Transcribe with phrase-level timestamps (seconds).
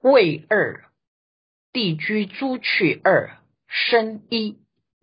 [0.00, 0.84] 位二，
[1.72, 4.56] 地居诸趣二，生一，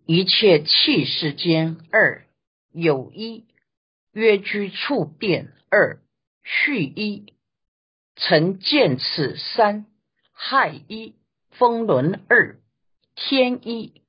[0.06, 2.24] 一切气世间二，
[2.72, 3.44] 有一，
[4.12, 6.00] 约居处变二，
[6.42, 7.34] 续一，
[8.14, 9.84] 成见此三，
[10.32, 11.14] 害一，
[11.50, 12.58] 风轮二，
[13.14, 14.00] 天一，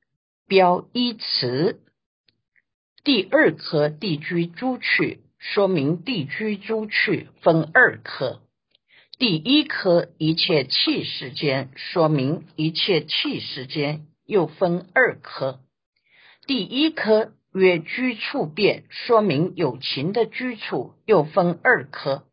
[0.47, 1.81] 标一词。
[3.03, 8.41] 第二科地居诸趣，说明地居诸趣分二科。
[9.19, 15.59] 第一颗一切气世间，说明一切气世间又分二颗。
[16.45, 22.25] 第一颗曰居处变，说明有情的居处又分二颗。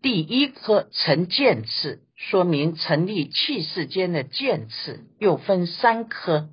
[0.00, 6.48] 第一颗成见次，说明成立气世间的见次又分三颗。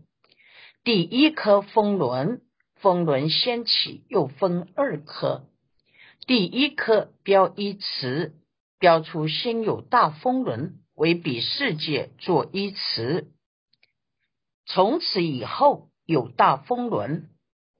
[0.83, 2.41] 第一颗风轮，
[2.81, 5.45] 风轮先起又分二颗。
[6.27, 8.33] 第一颗标一词。
[8.83, 13.31] 标出心有大风轮为彼世界作依词，
[14.65, 17.29] 从此以后有大风轮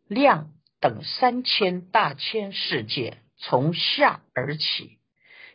[0.08, 4.98] 量等三千大千世界从下而起，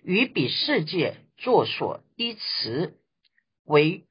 [0.03, 2.99] 与彼世界作所依词
[3.65, 4.05] 为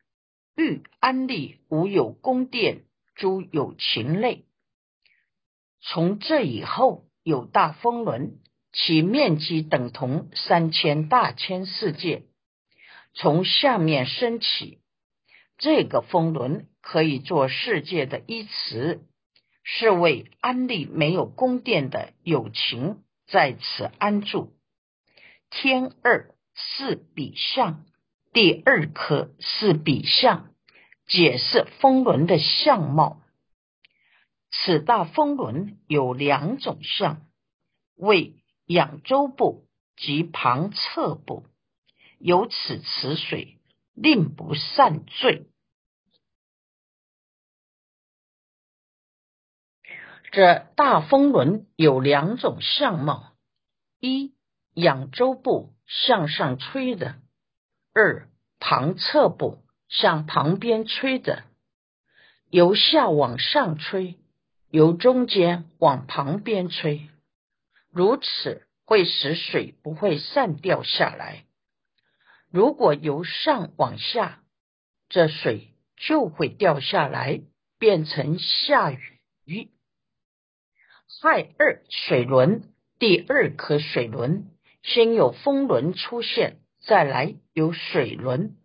[0.56, 4.48] 欲安利无有宫殿诸有情类。
[5.82, 8.40] 从这以后有大风轮。
[8.73, 12.23] 其面积等同三千大千世界，
[13.14, 14.80] 从下面升起，
[15.58, 19.02] 这个风轮可以做世界的依词，
[19.64, 24.54] 是为安利没有宫殿的友情在此安住。
[25.50, 27.86] 天二是比相，
[28.34, 30.54] 第二颗是比相，
[31.08, 33.22] 解释风轮的相貌。
[34.52, 37.26] 此大风轮有两种相，
[37.95, 38.36] 为。
[38.68, 39.66] 仰周部
[39.96, 41.46] 及旁侧部，
[42.20, 43.58] 由此池水
[43.94, 45.48] 令不散坠。
[50.32, 53.33] 这大风轮有两种相貌：
[54.00, 54.36] 一
[54.73, 57.16] 仰周部向上吹的；
[57.94, 58.30] 二
[58.60, 61.45] 旁侧部向旁边吹的。
[62.49, 64.20] 由下往上吹，
[64.70, 67.10] 由中间往旁边吹。
[67.92, 71.45] 如此会使水不会散掉下来。
[72.49, 74.43] 如果由上往下，
[75.09, 77.42] 这水就会掉下来，
[77.80, 79.71] 变成下雨。
[81.21, 84.52] 亥二水轮，第二颗水轮，
[84.83, 88.58] 先有风轮出现，再来有水轮，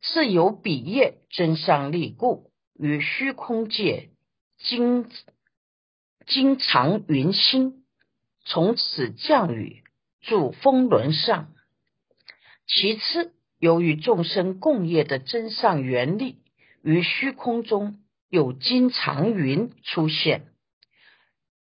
[0.00, 4.10] 是由比业真上力故，与虚空界
[4.58, 5.10] 经
[6.26, 7.77] 经常云心。
[8.50, 9.82] 从此降雨
[10.22, 11.52] 住风轮上。
[12.66, 16.38] 其次，由于众生共业的真上原力，
[16.82, 18.00] 于虚空中
[18.30, 20.46] 有金常云出现，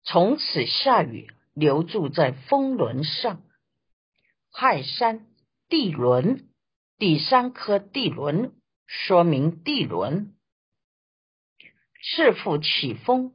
[0.03, 3.41] 从此下雨留住在风轮上。
[4.51, 5.25] 亥山
[5.67, 6.47] 地轮
[6.99, 8.53] 第三颗地轮，
[8.85, 10.35] 说明地轮
[11.99, 13.33] 是复起风，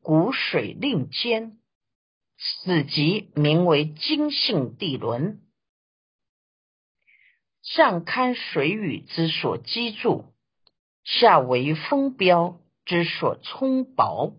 [0.00, 1.58] 谷水令坚。
[2.44, 5.40] 此即名为金性地轮，
[7.62, 10.34] 上堪水雨之所积住，
[11.04, 14.34] 下为风标之所充薄。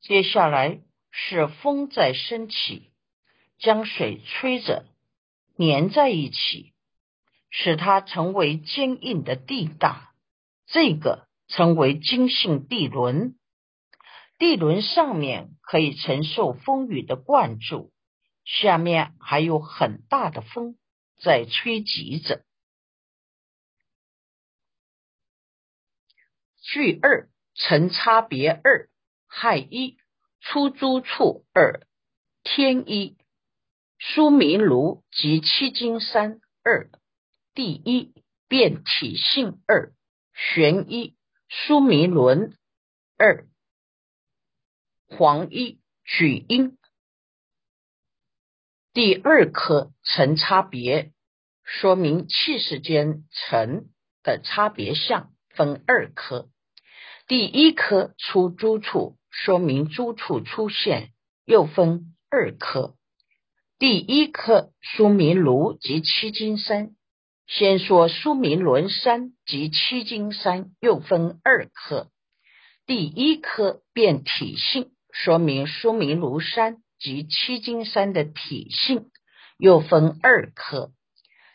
[0.00, 2.92] 接下来是风在升起，
[3.58, 4.86] 将水吹着
[5.58, 6.72] 粘在一起，
[7.50, 10.14] 使它成为坚硬的地大，
[10.66, 13.36] 这个称为金性地轮。
[14.44, 17.94] 地轮上面可以承受风雨的灌注，
[18.44, 20.76] 下面还有很大的风
[21.16, 22.44] 在吹急着。
[26.60, 28.90] 序二成差别二
[29.26, 29.96] 害一
[30.42, 31.86] 出租处二
[32.42, 33.16] 天一
[33.96, 36.90] 书明炉及七金三二
[37.54, 38.12] 第一
[38.46, 39.94] 变体性二
[40.34, 41.16] 玄一
[41.48, 42.58] 书明轮
[43.16, 43.48] 二。
[45.06, 46.76] 黄一举阴，
[48.92, 51.12] 第二颗成差别，
[51.62, 53.86] 说明气世间成
[54.22, 56.48] 的差别相分二颗。
[57.26, 61.12] 第一颗出诸处，说明诸处出现，
[61.44, 62.96] 又分二颗。
[63.78, 66.96] 第一颗说明炉及七金山，
[67.46, 72.10] 先说说明伦山及七金山，又分二颗。
[72.86, 74.93] 第一颗变体性。
[75.14, 79.12] 说明书明庐山及七金山的体性
[79.56, 80.90] 又分二科，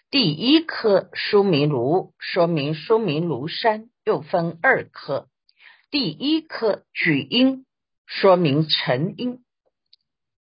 [0.10, 5.28] 第一科书名庐，说明书名庐山又分二科。
[5.92, 7.66] 第一科举音，
[8.06, 9.44] 说明成因。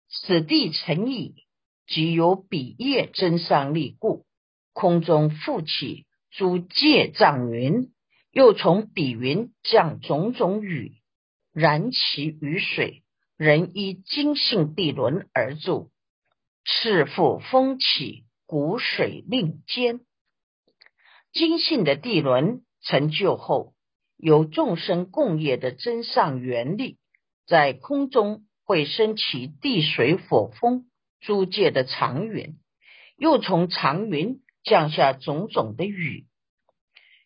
[0.08, 1.34] 此地成矣，
[1.86, 4.24] 即有比叶真上立故，
[4.72, 7.92] 空中复起诸界障云，
[8.32, 10.94] 又从彼云降种种雨，
[11.54, 13.02] 燃其雨水，
[13.38, 15.90] 人依金性地轮而住，
[16.64, 18.24] 赤腹风起。
[18.46, 20.00] 谷水令坚，
[21.32, 23.72] 金性的地轮成就后，
[24.18, 26.98] 有众生共业的真上原力，
[27.46, 30.84] 在空中会升起地水火风
[31.20, 32.58] 诸界的长云，
[33.16, 36.26] 又从长云降下种种的雨，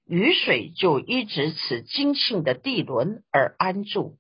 [0.09, 4.19] 雨水就依止此金性的地轮而安住。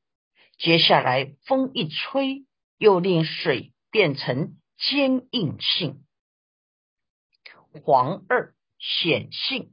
[0.58, 2.44] 接下来风一吹，
[2.76, 6.04] 又令水变成坚硬性。
[7.82, 9.72] 黄二显性，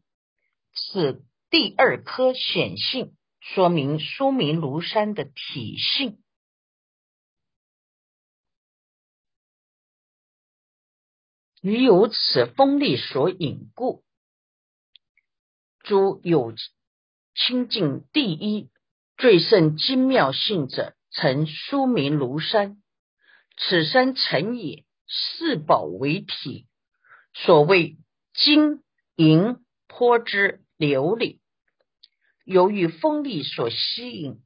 [0.73, 6.21] 此第二颗显性，说明说明庐山的体性。
[11.61, 14.04] 余有此风力所引故，
[15.85, 16.53] 诸有
[17.35, 18.69] 清净第一
[19.17, 22.81] 最胜精妙性者，成书名庐山。
[23.55, 26.67] 此山成也，四宝为体。
[27.33, 27.97] 所谓
[28.33, 28.81] 金
[29.15, 31.39] 银泼之流里，
[32.43, 34.41] 由于风力所吸引，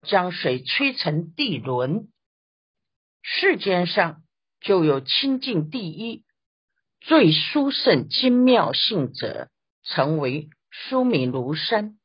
[0.00, 2.08] 将水吹成地轮。
[3.20, 4.22] 世间上
[4.60, 6.24] 就有清净第一、
[7.00, 9.50] 最殊胜精妙性者，
[9.82, 11.98] 成为殊名庐山。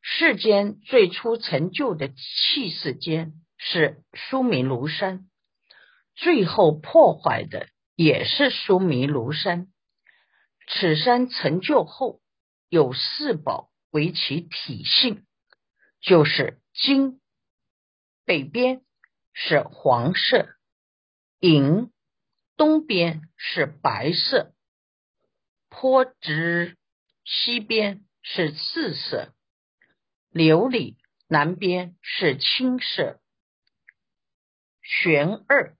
[0.00, 5.28] 世间最初成就的气世间是殊名庐山，
[6.14, 7.68] 最后破坏的。
[7.96, 9.68] 也是疏弥庐山，
[10.66, 12.20] 此山成就后
[12.68, 15.24] 有四宝为其体性，
[16.00, 17.20] 就是金，
[18.24, 18.82] 北边
[19.32, 20.48] 是黄色，
[21.38, 21.92] 银，
[22.56, 24.53] 东边是白色，
[25.76, 26.78] 坡直
[27.24, 29.34] 西边是赤色，
[30.32, 30.94] 琉璃
[31.26, 33.20] 南边是青色，
[34.80, 35.76] 玄二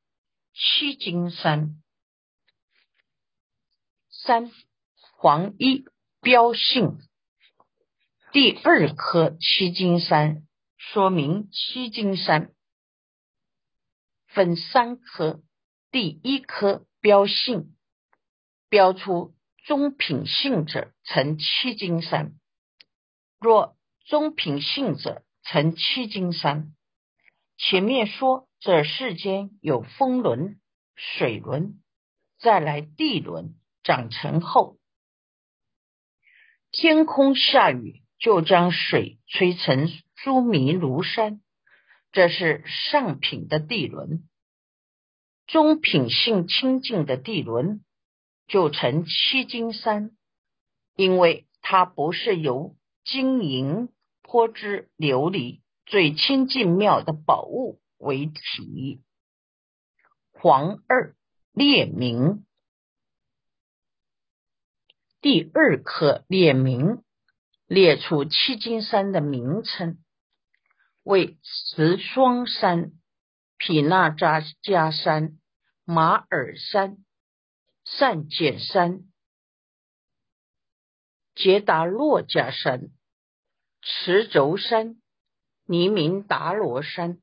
[0.53, 1.81] 七金山。
[4.11, 4.51] 三
[5.13, 5.85] 黄一
[6.21, 6.99] 标性，
[8.33, 12.53] 第二颗七金山，说明七金山
[14.27, 15.41] 分三颗，
[15.93, 17.77] 第一颗标性，
[18.69, 19.34] 标出
[19.65, 22.35] 中品性者成七金山。
[23.41, 23.77] 若
[24.07, 26.75] 中品性者成七金山，
[27.57, 30.61] 前面说这世间有风轮、
[30.95, 31.83] 水轮，
[32.39, 33.55] 再来地轮。
[33.87, 34.79] 长成后，
[36.71, 41.43] 天空下雨，就将水吹成珠弥庐山。
[42.11, 44.27] 这是上品的地轮，
[45.47, 47.85] 中品性清净的地轮
[48.47, 50.11] 就成七金山，
[50.97, 53.89] 因为它不是由金银
[54.23, 59.03] 泼之琉璃最清净妙的宝物为体。
[60.33, 61.15] 黄二
[61.53, 62.45] 列明。
[65.21, 67.03] 第二课列名，
[67.67, 69.99] 列出七金山的名称，
[71.03, 72.93] 为慈双山、
[73.57, 75.39] 毗那扎加山、
[75.87, 76.99] 马尔山、
[77.85, 79.05] 善见山、
[81.35, 82.91] 杰达洛迦山、
[83.81, 85.01] 持轴山、
[85.65, 87.21] 尼明达罗山。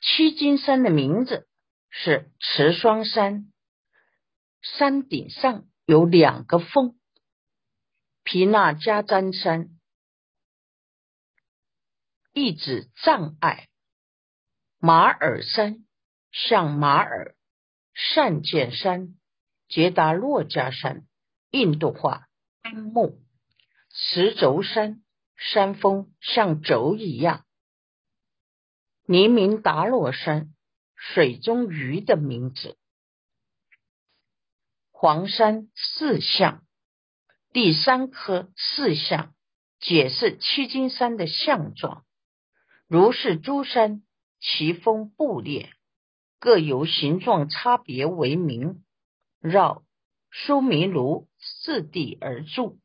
[0.00, 1.48] 七金山的名字
[1.88, 3.52] 是持双山，
[4.62, 5.66] 山顶上。
[5.86, 7.00] 有两个峰，
[8.22, 9.70] 皮那加占山
[12.32, 13.68] 意指障碍，
[14.78, 15.84] 马尔山
[16.30, 17.34] 像马尔，
[17.92, 19.18] 善见山
[19.70, 21.06] 杰达洛加山
[21.52, 22.26] 印度话
[22.60, 23.20] 安木，
[23.88, 25.00] 石轴山
[25.36, 27.44] 山峰像轴一样，
[29.06, 30.52] 尼明达洛山
[30.96, 32.76] 水中鱼的名字。
[34.90, 36.64] 黄山四象，
[37.52, 39.32] 第三颗四象
[39.78, 42.04] 解释七金山的象状，
[42.88, 44.02] 如是诸山，
[44.40, 45.72] 其峰布列，
[46.40, 48.82] 各有形状差别为名，
[49.40, 49.82] 绕
[50.30, 52.78] 苏弥庐四地而住。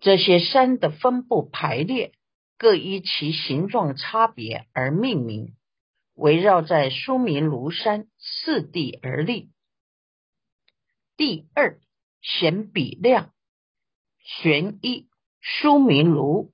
[0.00, 2.12] 这些山的分布排列，
[2.56, 5.56] 各依其形状差别而命名，
[6.14, 9.50] 围绕在苏弥庐山四地而立。
[11.16, 11.80] 第二
[12.20, 13.32] 显比量，
[14.18, 15.08] 玄一
[15.40, 16.52] 苏明炉。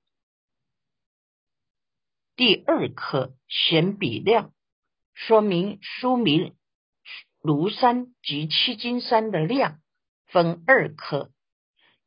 [2.37, 4.53] 第二颗显比量，
[5.13, 6.57] 说明苏明
[7.45, 9.83] 庐山及七金山的量
[10.25, 11.31] 分二颗。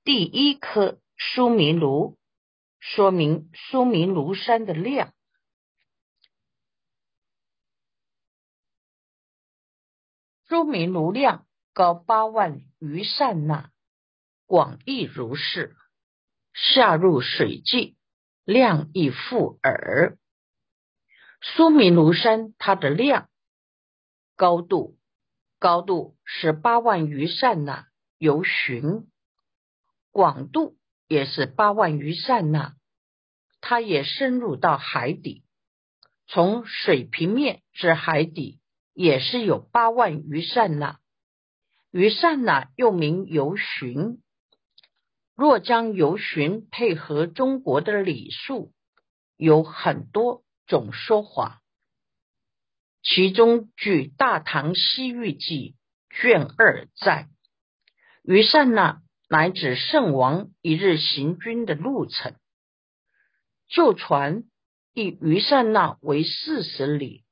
[0.03, 2.17] 第一颗苏明庐，
[2.79, 5.13] 说明苏明庐山的量。
[10.48, 13.70] 苏明庐量高八万余善那，
[14.48, 15.75] 广亦如是。
[16.53, 17.96] 下入水际，
[18.44, 20.17] 量亦复尔。
[21.41, 23.29] 苏明庐山它的量
[24.36, 24.97] 高度，
[25.60, 27.88] 高度是八万余善那
[28.18, 29.08] 由旬，
[30.12, 30.76] 广度
[31.08, 32.74] 也是八万余善呐，
[33.62, 35.44] 它也深入到海底，
[36.28, 38.60] 从水平面至海底。
[39.00, 40.98] 也是有八万余善那，
[41.92, 44.24] 余善呐又名游旬。
[45.36, 48.74] 若将游旬配合中国的礼数，
[49.36, 51.62] 有很多种说法。
[53.10, 55.76] 其中据《大唐西域记》
[56.22, 57.30] 卷二载，
[58.24, 62.36] 余善那乃指圣王一日行军的路程。
[63.68, 64.44] 旧传
[64.94, 67.24] 以余善那为四十里，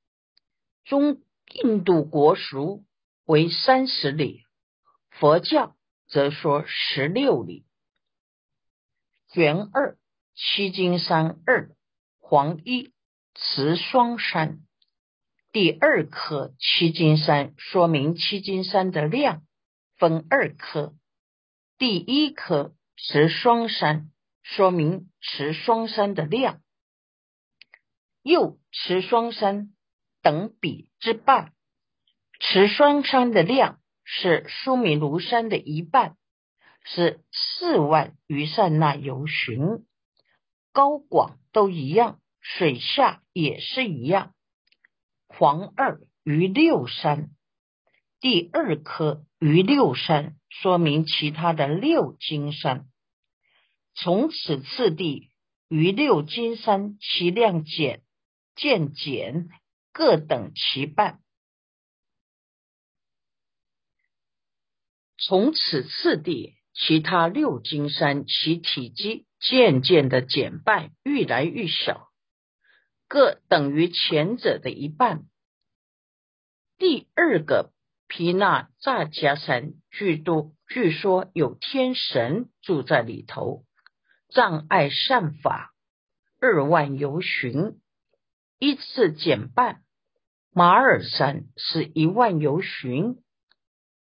[0.84, 1.22] 中。
[1.64, 2.84] 印度国俗
[3.26, 4.44] 为三十里，
[5.12, 5.76] 佛教
[6.08, 7.66] 则说十六里。
[9.32, 9.96] 玄二
[10.34, 11.70] 七金山二
[12.18, 12.92] 黄一
[13.36, 14.65] 慈双山，
[15.56, 19.42] 第二颗七金山说明七金山的量
[19.98, 20.94] 分二颗，
[21.78, 24.12] 第一颗持双山
[24.44, 26.60] 说明持双山的量，
[28.22, 29.72] 又持双山。
[30.22, 31.54] 等比之半，
[32.42, 36.18] 持双山的量是苏米庐山的一半，
[36.84, 39.86] 是四万余善那游巡，
[40.74, 44.35] 高广都一样，水下也是一样。
[45.38, 47.30] 黄二于六山，
[48.20, 52.88] 第二颗于六山，说明其他的六金山。
[53.94, 55.32] 从此次第
[55.68, 58.02] 于六金山，其量减
[58.56, 59.50] 渐减。
[59.98, 61.22] 各等其半，
[65.18, 72.10] 从此次第，其他六金山其体积渐渐的减半，愈来愈小，
[73.16, 75.24] 各等于前者的一半。
[76.78, 77.72] 第二个
[78.10, 83.64] 皮那扎加山，据多据说有天神住在里头，
[84.28, 85.74] 障碍善法，
[86.42, 87.80] 二万由旬，
[88.60, 89.82] 依次减半。
[90.52, 93.24] 马尔山是一万由旬，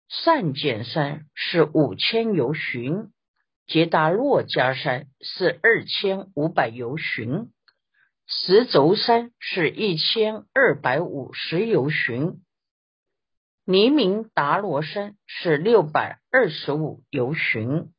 [0.09, 3.13] 善减山是五千由旬，
[3.69, 7.53] 杰达洛加山是二千五百由旬，
[8.27, 12.43] 石轴山是一千二百五十由旬，
[13.65, 17.93] 尼明达罗山是六百二十五由旬，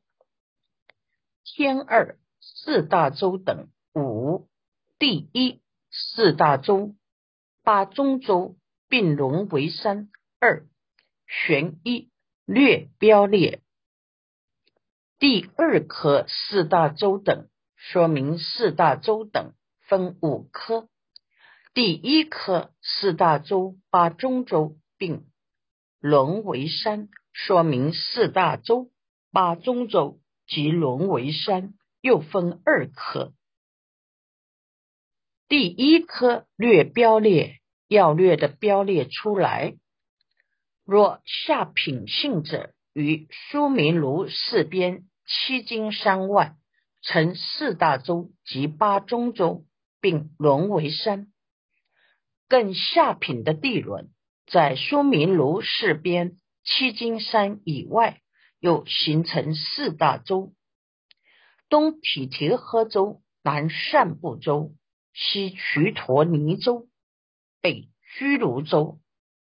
[1.44, 4.48] 天二四大洲等五
[4.98, 6.94] 第一四大洲。
[7.64, 8.56] 八中洲
[8.88, 10.08] 并融为山
[10.40, 10.66] 二，
[11.26, 12.10] 玄一
[12.46, 13.60] 略标列。
[15.18, 19.52] 第二科四大洲等，说明四大洲等
[19.88, 20.88] 分五科。
[21.74, 25.26] 第一科四大洲八中洲并
[26.00, 28.90] 沦为山，说明四大洲
[29.32, 33.32] 八中洲及沦为山又分二科。
[35.48, 37.56] 第一科略标列。
[37.90, 39.78] 要略的标列出来。
[40.84, 46.54] 若下品性者，于苏明庐四边七经山外，
[47.00, 49.64] 成四大洲及八中洲，
[50.00, 51.28] 并沦为山。
[52.48, 54.10] 更下品的地轮，
[54.46, 58.22] 在苏明庐四边七金山以外，
[58.58, 60.54] 又形成四大洲：
[61.68, 64.74] 东毗提诃州，南善部洲，
[65.12, 66.88] 西瞿陀尼州。
[67.60, 69.00] 北居卢州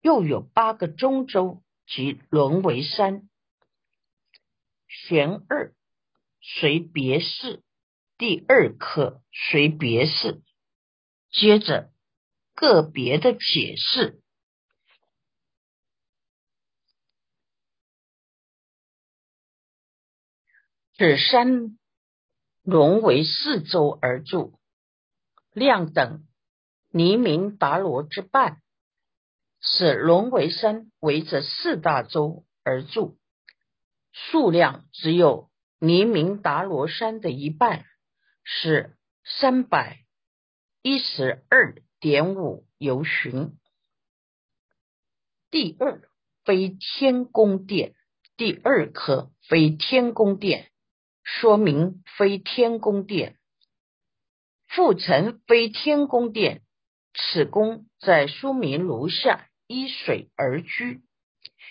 [0.01, 3.29] 又有八个中州及沦为山，
[4.87, 5.75] 玄二
[6.41, 7.63] 随别事，
[8.19, 10.43] 第二课随别事，
[11.31, 11.93] 接着
[12.55, 14.23] 个别的解释，
[20.97, 21.79] 此山
[22.63, 24.59] 龙为四周而住，
[25.53, 26.27] 量等。
[26.89, 28.63] 黎明达罗之半，
[29.61, 33.19] 使龙为山围着四大洲而住，
[34.13, 37.85] 数量只有尼明达罗山的一半，
[38.49, 40.05] 是三百
[40.81, 43.59] 一十二点五由旬。
[45.51, 46.09] 第二
[46.45, 47.97] 非天宫殿，
[48.37, 50.71] 第二颗非天宫殿，
[51.25, 53.37] 说明非天宫殿。
[54.69, 56.63] 复成非天宫殿，
[57.15, 61.03] 此宫在苏明炉下依水而居，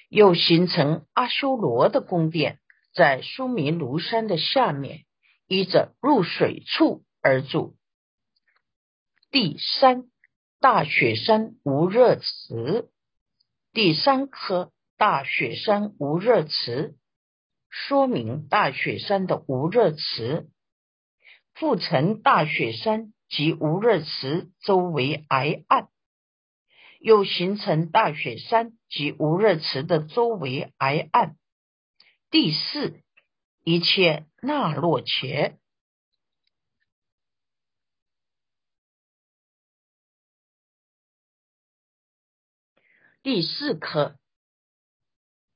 [0.09, 2.59] 又形成阿修罗的宫殿，
[2.93, 5.04] 在苏明庐山的下面
[5.47, 7.75] 依着入水处而住。
[9.31, 10.05] 第三
[10.59, 12.89] 大雪山无热池。
[13.73, 16.95] 第三颗大雪山无热池，
[17.69, 20.47] 说明大雪山的无热池，
[21.53, 25.89] 复成大雪山及无热池周围挨岸，
[26.99, 31.35] 又形成大雪山及无热池的周围挨岸。
[32.31, 33.01] 第四，
[33.67, 35.57] 一切那洛切。
[43.23, 44.19] 第四课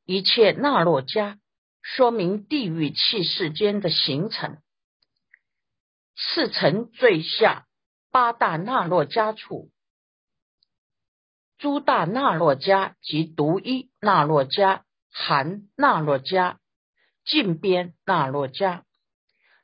[0.05, 1.37] 一切那洛迦，
[1.83, 4.57] 说明地狱气世间的形成。
[6.15, 7.67] 四层最下
[8.09, 9.69] 八大那洛迦处，
[11.59, 16.57] 诸大那洛迦及独一那洛迦、含那洛迦、
[17.25, 18.83] 近边那洛迦。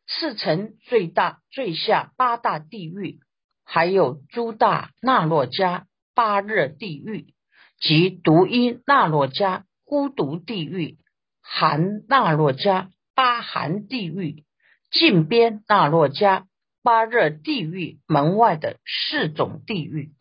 [0.08, 3.20] 次层最大最下八大地狱，
[3.64, 7.34] 还有诸大那洛迦、八热地狱。
[7.78, 10.98] 及独一那洛迦孤独地狱、
[11.42, 14.46] 含那洛迦八寒地狱、
[14.92, 16.46] 近边那洛迦
[16.82, 20.14] 八热地狱门外的四种地狱。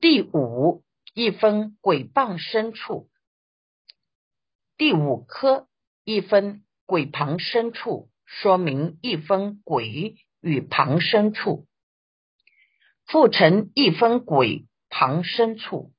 [0.00, 0.82] 第五
[1.14, 3.08] 一分鬼傍深处，
[4.76, 5.68] 第五颗
[6.04, 11.66] 一分鬼旁深处，说明一分鬼与旁深处，
[13.06, 14.66] 复成一分鬼。
[14.96, 15.92] 旁深处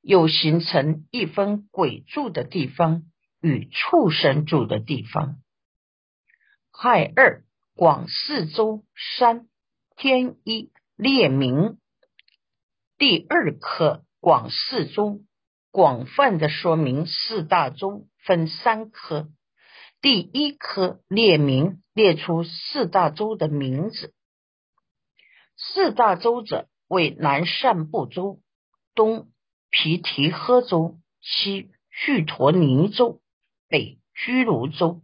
[0.00, 3.04] 又形成一分鬼住的地方
[3.40, 5.36] 与畜生住的地方。
[6.72, 7.44] 亥二
[7.76, 8.82] 广四周
[9.16, 9.46] 三
[9.94, 11.78] 天一列明，
[12.98, 15.20] 第二颗广四周
[15.70, 19.28] 广泛的说明四大洲分三颗，
[20.00, 24.14] 第一颗列名列出四大洲的名字，
[25.56, 26.68] 四大洲者。
[26.88, 28.42] 为南赡部洲、
[28.94, 29.32] 东
[29.70, 33.22] 毗提诃州、西须陀尼州、
[33.66, 35.02] 北居卢州，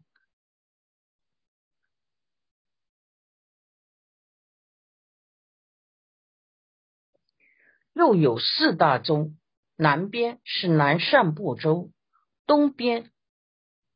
[7.94, 9.32] 又有四大洲。
[9.74, 11.90] 南边是南赡部洲，
[12.48, 13.10] 东边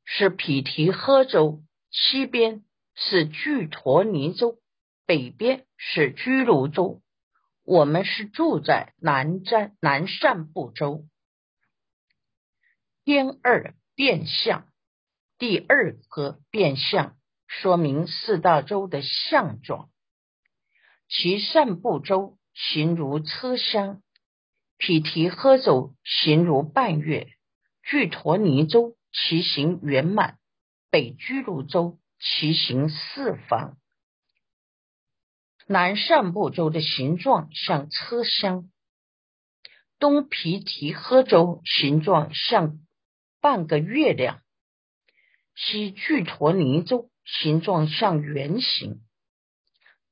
[0.05, 2.63] 是毗提诃州，西边
[2.95, 4.59] 是居陀尼州，
[5.07, 7.01] 北边是居卢州。
[7.65, 11.07] 我们是住在南瞻南赡部洲，
[13.07, 14.69] 天二变相，
[15.39, 19.89] 第二个变相，说明四大洲的相状。
[21.09, 24.03] 其善部洲形如车厢，
[24.77, 27.33] 毗提诃州形如半月，
[27.83, 30.39] 巨陀尼洲其形圆满，
[30.91, 33.77] 北居卢洲其形四方。
[35.67, 38.71] 南赡部洲的形状像车厢，
[39.99, 42.79] 东毗提诃州形状像
[43.41, 44.43] 半个月亮，
[45.55, 49.01] 西巨陀尼州形状像圆形，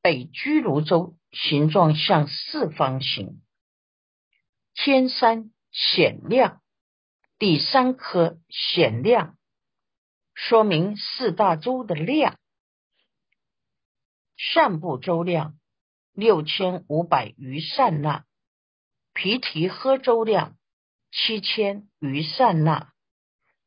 [0.00, 3.42] 北居卢州形状像四方形。
[4.74, 6.62] 天山显亮，
[7.40, 9.38] 第三颗显亮，
[10.35, 12.38] 说明四大洲的量。
[14.37, 15.59] 上部周量
[16.12, 18.26] 六千五百余善那，
[19.14, 20.59] 皮提诃周量
[21.11, 22.92] 七千余善那，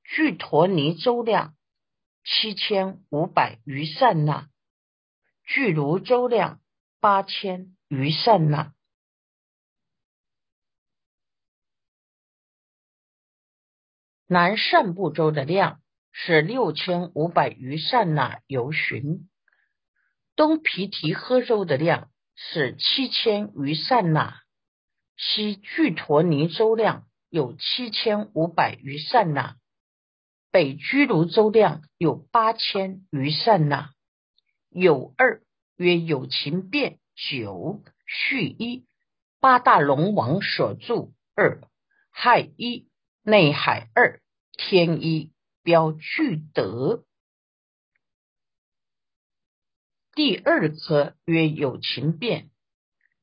[0.04, 1.56] 巨陀尼周量
[2.24, 4.50] 七千五百余善那，
[5.44, 6.62] 巨卢周量
[7.00, 8.72] 八千余善那。
[14.34, 15.80] 南赡部洲的量
[16.12, 19.30] 是六千五百余善那由旬。
[20.36, 24.42] 东毗提诃州的量是七千余善那，
[25.16, 29.56] 西巨陀尼州量有七千五百余善那，
[30.50, 33.92] 北居卢州量有八千余善那。
[34.72, 35.44] 有二
[35.78, 38.88] 曰有情变九续一
[39.40, 41.62] 八大龙王所住二
[42.10, 42.88] 亥一
[43.22, 44.23] 内海二
[44.58, 45.32] 天一
[45.64, 47.04] 标具德。
[50.16, 52.52] 第二科曰有情变，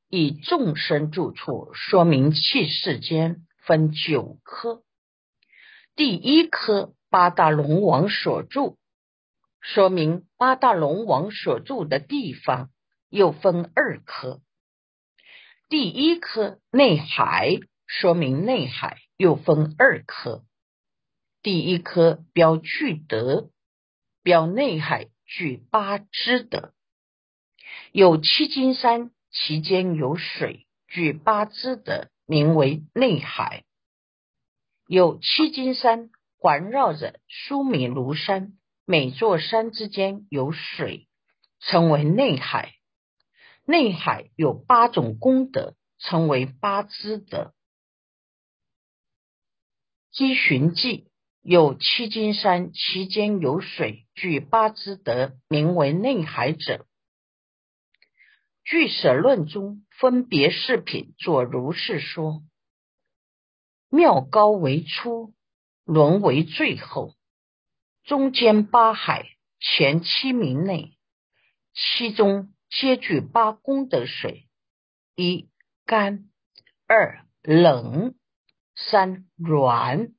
[0.09, 4.83] 以众生住处说明气世间分九科。
[5.95, 8.77] 第一科八大龙王所住，
[9.61, 12.69] 说明八大龙王所住的地方
[13.09, 14.41] 又分二科。
[15.69, 20.43] 第一科内海，说明内海又分二科。
[21.43, 23.49] 第一科标具德，
[24.21, 26.73] 标内海具八支德。
[27.91, 33.63] 有七金山，其间有水，具八支德，名为内海。
[34.85, 38.53] 有七金山环绕着苏米庐山，
[38.85, 41.07] 每座山之间有水，
[41.59, 42.75] 称为内海。
[43.65, 47.53] 内海有八种功德，称为八支德。
[50.11, 51.09] 积寻记
[51.41, 56.85] 有七金山，其间有水，具八支德，名为内海者。
[58.63, 62.43] 据舍论中分别视品作如是说：
[63.89, 65.33] 妙高为初，
[65.83, 67.15] 轮为最后，
[68.03, 69.25] 中间八海
[69.59, 70.95] 前七名内，
[71.73, 74.47] 其中皆具八功德水：
[75.15, 75.49] 一
[75.85, 76.29] 干，
[76.85, 78.13] 二冷，
[78.75, 80.13] 三软，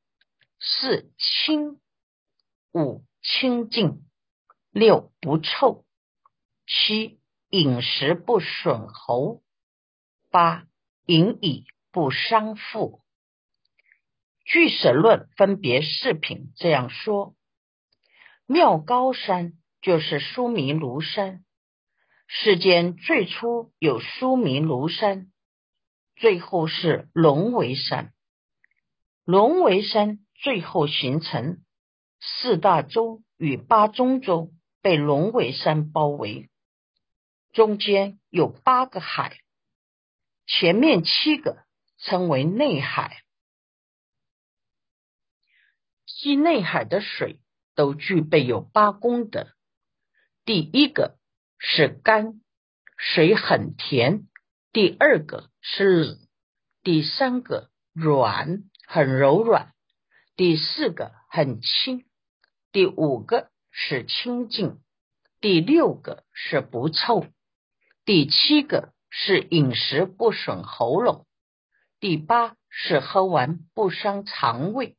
[0.65, 1.81] 四清，
[2.73, 4.05] 五清净，
[4.71, 5.85] 六不臭，
[6.67, 7.21] 七。
[7.55, 9.43] 饮食不损喉，
[10.31, 10.65] 八
[11.05, 13.03] 饮以不伤腹。
[14.47, 17.37] 据舍论分别视品这样说：
[18.47, 21.45] 妙高山就是苏弥庐山，
[22.27, 25.31] 世间最初有苏弥庐山，
[26.17, 28.15] 最后是龙为山。
[29.27, 31.63] 龙为山最后形成
[32.21, 34.51] 四大洲与八中洲，
[34.81, 36.51] 被龙尾山包围。
[37.53, 39.39] 中间有八个海，
[40.47, 41.63] 前面七个
[41.99, 43.23] 称为内海。
[46.07, 47.39] 西内海的水
[47.77, 49.47] 都具备有八功德。
[50.45, 51.19] 第一个
[51.59, 52.41] 是甘，
[52.97, 54.27] 水很甜；
[54.73, 56.17] 第二个是冷；
[56.83, 59.73] 第三个软，很柔软；
[60.35, 62.05] 第四个很轻；
[62.73, 64.79] 第五个是清净；
[65.41, 67.27] 第六个是不臭。
[68.05, 71.27] 第七个是饮食不损喉咙，
[72.01, 74.97] 第八是喝完不伤肠胃。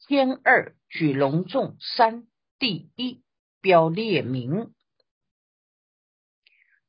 [0.00, 3.24] 天二举隆重三第一
[3.60, 4.74] 标列名，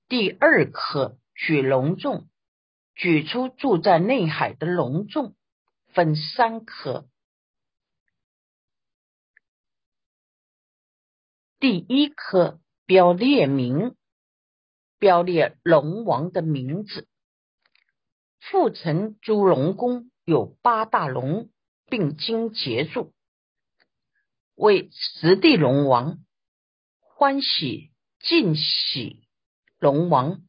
[0.07, 2.29] 第二颗举隆重，
[2.93, 5.35] 举出住在内海的隆重，
[5.97, 7.09] 分三颗。
[11.59, 12.61] 第一颗。
[12.85, 13.97] 标列名，
[14.97, 17.05] 标列龙王的名字。
[18.39, 21.49] 复成诸龙宫有八大龙
[21.87, 23.13] 并经结住，
[24.55, 26.19] 为十地龙王、
[27.01, 29.27] 欢喜尽喜
[29.79, 30.47] 龙王、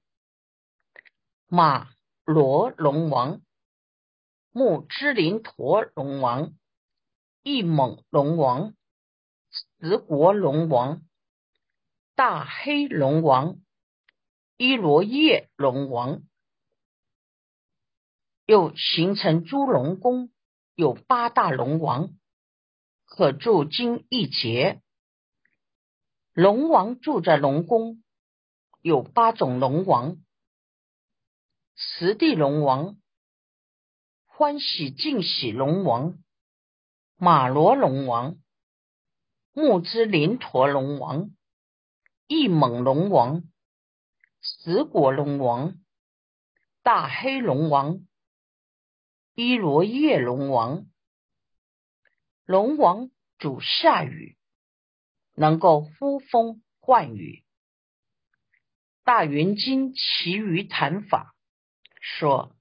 [1.49, 1.91] 马
[2.25, 3.41] 罗龙王、
[4.59, 6.53] 木支林陀龙王、
[7.45, 8.75] 一猛龙王、
[9.79, 11.03] 十国龙王。
[12.17, 13.61] 大黑龙王、
[14.57, 16.23] 伊罗叶龙王，
[18.47, 20.33] 又形成诸龙宫，
[20.75, 22.11] 有八大龙王，
[23.05, 24.83] 可住经一劫。
[26.33, 28.03] 龙王住在龙宫，
[28.83, 30.17] 有八种龙王：
[31.77, 32.97] 十地龙王、
[34.39, 36.17] 欢喜净喜龙王、
[37.17, 38.37] 马罗龙王、
[39.53, 41.33] 木之林陀龙王。
[42.29, 43.43] 一猛龙王、
[44.41, 45.75] 十国龙王、
[46.85, 48.07] 大黑龙王、
[49.35, 50.87] 伊罗叶龙王，
[52.45, 54.39] 龙王主下雨，
[55.35, 57.43] 能够呼风唤雨。
[59.03, 61.35] 大圆经其余谈法
[62.01, 62.55] 说，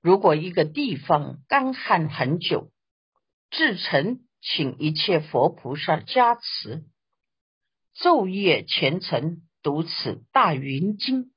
[0.00, 2.70] 如果一个地方干旱很久，
[3.50, 6.84] 至诚请一切佛菩萨加持。
[7.96, 11.32] 昼夜虔诚读此大云经，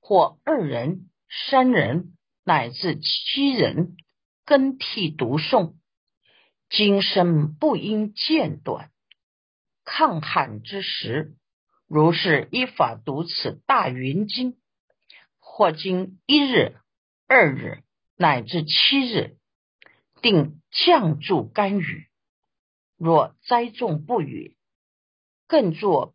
[0.00, 1.10] 或二人、
[1.48, 3.96] 三人乃至七人
[4.46, 5.74] 更替读诵，
[6.70, 8.90] 今生不应间断。
[9.84, 11.36] 抗旱之时，
[11.86, 14.56] 如是依法读此大云经，
[15.38, 16.76] 或经一日、
[17.28, 17.82] 二日
[18.16, 19.36] 乃至七日，
[20.22, 22.06] 定降注甘雨。
[22.96, 24.56] 若栽种不雨，
[25.48, 26.14] 更作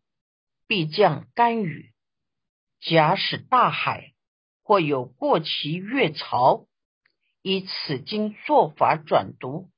[0.66, 1.92] 必降甘雨。
[2.80, 4.14] 假使大海
[4.62, 6.66] 或有过其月潮，
[7.42, 9.68] 以此经做法转读，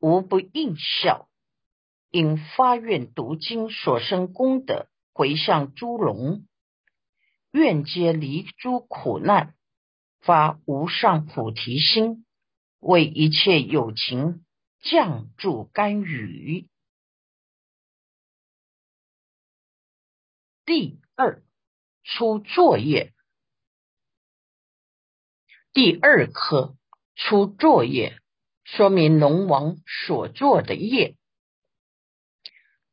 [0.00, 1.30] 无不应效。
[2.10, 6.46] 因发愿读经所生功德，回向诸龙，
[7.52, 9.54] 愿皆离诸苦难，
[10.22, 12.24] 发无上菩提心，
[12.78, 14.44] 为一切有情
[14.80, 16.68] 降注甘雨。
[20.64, 21.42] 第二
[22.04, 23.12] 出作业，
[25.72, 26.76] 第二科
[27.16, 28.16] 出作业，
[28.62, 31.16] 说明龙王所做的业。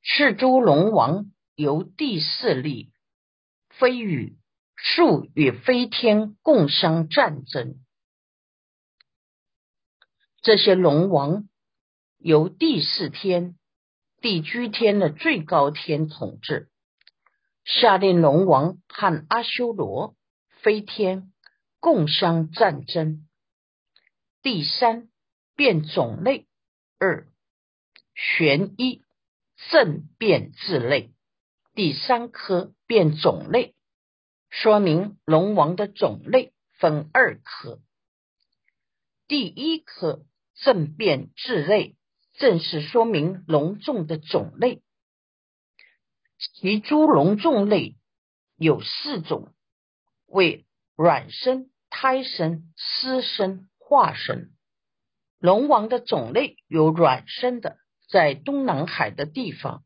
[0.01, 2.91] 赤珠龙王由第四力
[3.69, 4.38] 飞羽
[4.81, 7.75] 树与飞天共相战争，
[10.41, 11.49] 这些龙王
[12.17, 13.57] 由第四天
[14.21, 16.69] 地居天的最高天统治，
[17.65, 20.15] 下令龙王和阿修罗
[20.61, 21.33] 飞天
[21.79, 23.27] 共相战争。
[24.41, 25.09] 第三
[25.55, 26.47] 变种类
[26.97, 27.27] 二
[28.15, 29.03] 玄一。
[29.71, 31.11] 正变质类，
[31.73, 33.75] 第三科变种类，
[34.49, 37.79] 说明龙王的种类分二科。
[39.27, 41.95] 第一科正变质类，
[42.33, 44.81] 正是说明龙种的种类。
[46.37, 47.95] 其诸龙种类
[48.57, 49.53] 有四种，
[50.25, 54.49] 为卵生、胎生、湿生、化生。
[55.39, 57.77] 龙王的种类有卵生的。
[58.09, 59.83] 在东南海的地方，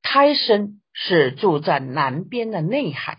[0.00, 3.18] 胎生是住在南边的内海，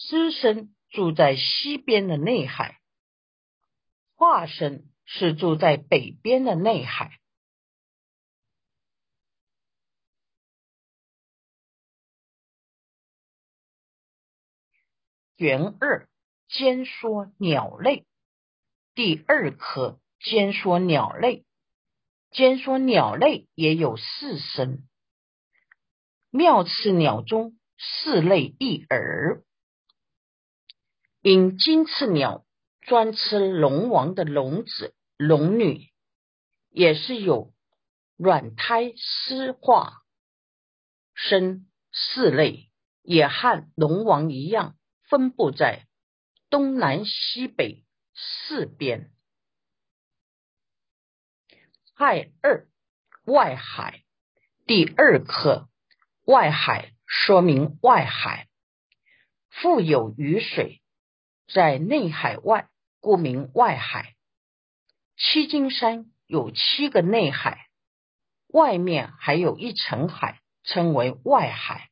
[0.00, 2.80] 狮身住在西边的内海，
[4.14, 7.18] 化生是住在北边的内海。
[15.36, 16.08] 元二
[16.48, 18.06] 尖说鸟类，
[18.94, 21.44] 第二科尖说鸟类。
[22.30, 24.86] 兼说鸟类也有四声，
[26.30, 29.44] 妙翅鸟中四类一耳。
[31.20, 32.44] 因金翅鸟
[32.80, 35.88] 专吃龙王的龙子龙女，
[36.70, 37.52] 也是有
[38.16, 40.02] 卵胎湿化
[41.14, 42.70] 生四类，
[43.02, 44.76] 也和龙王一样，
[45.08, 45.86] 分布在
[46.50, 49.12] 东南西北四边。
[51.94, 52.68] 亥二
[53.24, 54.04] 外海
[54.66, 55.68] 第二课
[56.24, 58.48] 外海说明外海
[59.48, 60.80] 富有雨水，
[61.52, 62.68] 在内海外，
[63.00, 64.14] 故名外海。
[65.16, 67.68] 七金山有七个内海，
[68.48, 71.87] 外面还有一层海，称为外海。